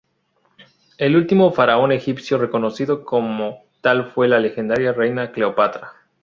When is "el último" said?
0.97-1.51